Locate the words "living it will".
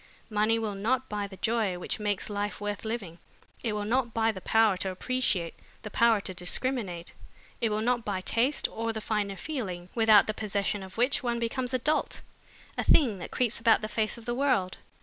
2.85-3.85